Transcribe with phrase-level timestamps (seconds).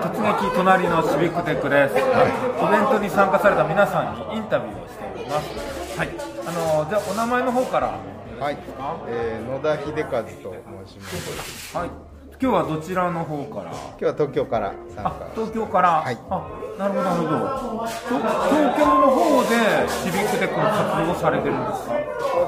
[0.00, 2.02] 隣のシビックテックです、イベ
[2.80, 5.98] ントに参加された皆さんにインタビューをしております。
[5.98, 6.08] はい。
[6.46, 7.98] あのじゃあお名前の方から。
[8.40, 8.56] はい、
[9.06, 11.76] えー、野田秀和と申します。
[11.76, 11.90] はい。
[12.40, 13.70] 今日はどちらの方から？
[13.70, 15.28] 今日は東京から参あ加。
[15.34, 16.16] 東京から、はい。
[16.30, 16.48] あ
[16.78, 17.36] なるほどなるほど。
[17.36, 18.00] と東
[18.80, 21.99] 京の方でシビックテックの活動をされてるんですか？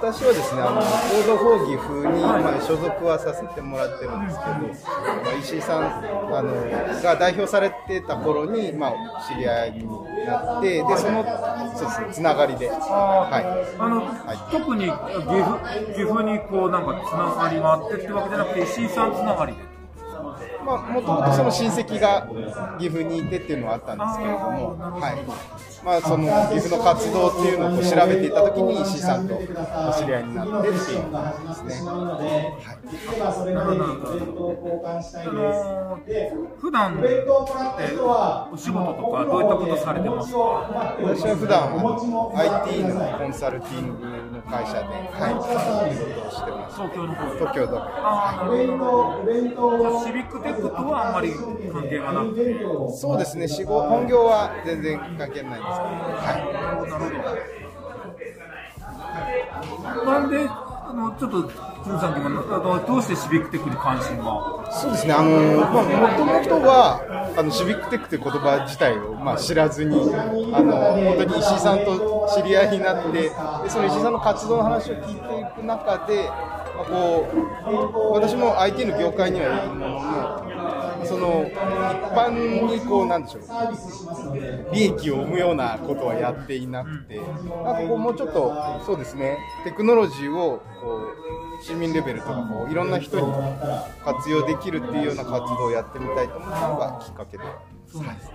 [0.00, 2.42] 私はですね、あの合同講義風に、はい。
[2.42, 6.54] まあ所属はさせてもらってるんですけど、まあ石井さんあの
[7.02, 8.92] が代表されてた頃にまあ
[9.26, 9.86] 知り合いに
[10.24, 11.24] なって、でその
[11.74, 13.44] そうですねつながりで、はい。
[13.78, 14.06] あの、
[14.50, 15.58] 特に岐阜
[15.92, 19.68] 岐阜にこうなんかつながりがあってってわけじゃなくて石井さんつながりで。
[20.64, 22.28] まあ、もともとその親戚が
[22.78, 25.16] 岐阜にいてっていうのはあったんですけれども、はい
[25.88, 31.88] まあ、その岐阜の活動っていうのを調べていたときに石井さんとお知り合いになってっていう感じですね。
[31.88, 32.20] あの
[36.60, 37.24] 普段って
[38.52, 40.38] お仕事とかどういったことされてますか？
[41.00, 41.96] 私は普段は
[42.68, 44.04] IT のコンサルティング
[44.36, 46.76] の会社で、はい、仕事をしてます。
[46.76, 47.38] 東京の方で。
[47.38, 48.44] 東京都あ
[50.04, 51.32] シビックテックとはあんまり
[51.72, 52.58] 関係がなくて。
[52.94, 56.86] そうですね、仕事本業は全然関係ないんですはい、なるほ
[60.04, 61.42] どなんであのちょっと
[61.84, 64.24] つんさんとかどうしてシビックテックに関心が、
[64.72, 65.30] そうですね、あの
[65.70, 67.00] まあ、もともとは
[67.38, 73.30] あのシビックテックという言葉自体を、まあ、知らずにあの、本当に石井さんと知り合いになって、で
[73.68, 77.28] その石井さんの活動の話を聞いていく中で、まあ、こ
[78.10, 81.54] う私も IT の業界にはいるものの、その一
[82.10, 93.26] 般にこうなんでしょう利益を生むようなことはやっていなくて、なんかこうもうちょっとそうですねテクノロジーをこう市民レベルとかこういろんな人に
[94.04, 97.44] 活用できるっていうような活動をやってみたいと思ったのがきっかけで
[97.90, 98.34] そうなんですね。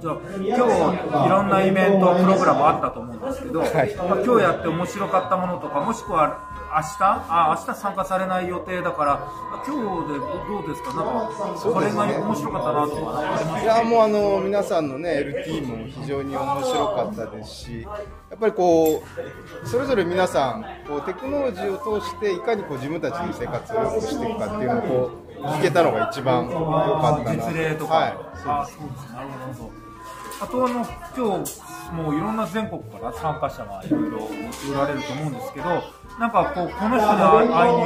[0.00, 3.94] じゃあ今日いろんなイベントプログラムあったと思うんですけど、はい。
[3.96, 10.92] まあ、今日やって面白かったものとかもしくは明日あ明日参加されない予定だからあ今日でどうですか？
[10.94, 11.30] なんか
[11.62, 15.10] これが面白かったなとかありますいやもうあの皆さんのね
[15.46, 19.02] LT も非常に面白かったですしやっぱりこ
[19.64, 27.86] うそれぞれ皆さんこうテクノロジーを通していかにこう自分たちの生活を良くしていくかっていうのをこう聞けたのが一番良かったな実例と。
[27.86, 28.16] か、はい
[28.46, 29.87] あそうですなるほど。
[30.40, 31.60] あとあの今日
[31.92, 34.28] もういろんな全国から参加者がいろいろ
[34.70, 35.82] おられると思うんですけど
[36.18, 37.20] なんかこうこの人に
[37.52, 37.82] 会いに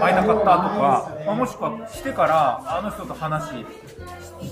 [0.00, 3.54] 会いたかったとか、まあ、もしくは来てからあの人と話し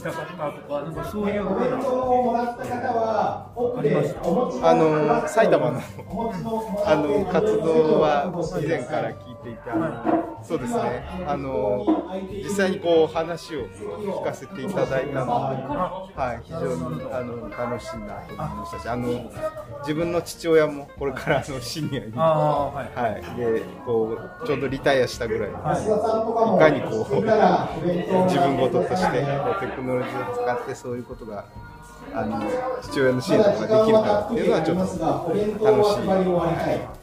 [0.03, 1.69] たかったとかなんかそういうふうなあ
[3.83, 4.21] りました
[4.71, 5.81] あの埼玉の
[6.87, 9.61] あの活動は以前から聞いていて
[10.43, 11.07] そうですね。
[11.27, 11.87] あの
[12.33, 15.31] 実際にこう話を聞かせていただいたので、
[16.17, 19.31] はい、非常にあの楽しいなと思いましたしあの
[19.81, 22.13] 自分の父親もこれからあのシニアに。
[22.13, 22.99] はい。
[22.99, 27.15] はい、でこうちょうどリタイアしたぐらいで、いかにこう
[28.25, 31.45] 自分事としてこうテクノロジーを使ってそういうことが
[32.15, 32.43] あの
[32.83, 36.91] 父親の支援とかできるかっていうのはちょっと楽しい、はい。
[36.91, 37.00] わ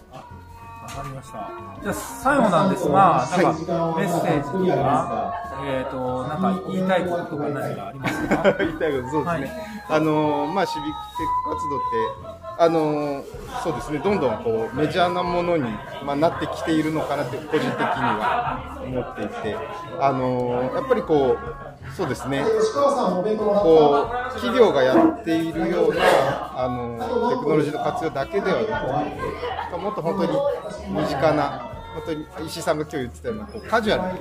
[1.01, 1.49] かりました。
[1.83, 5.33] じゃあ最後なんですが、なんかメッセージとか、
[5.65, 8.53] えっ、となんか言いたいこととか何かありますか？
[8.59, 9.51] 言いたいことそうですね、はい
[9.89, 13.23] あのまあシビックテック活動ってあの
[13.63, 15.63] そうですねどんどんこうメジャーなものに、
[16.03, 19.55] まあ、なってきているのかなって個人的には思っていて
[19.99, 26.01] あのやっぱりこうそうですねこう企業がやっているような
[26.59, 34.19] あのテクノロジーの活用だけではなくてもっと本当に身近な本当に石井さんが今日言ってたようなこうカジュアルな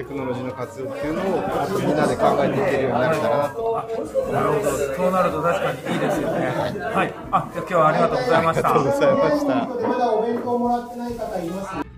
[0.00, 1.24] テクノロジーの活用っていうのを
[1.78, 3.86] みんなで考えていけるようになるたらなと。
[4.32, 4.70] なるほど。
[4.96, 6.46] そうなると確かにいいですよね。
[6.46, 8.74] はい、はい、あじゃ今日はありがとうございました。
[8.74, 9.88] ありがとうございました。
[9.88, 11.89] まだお弁当もらってない方います、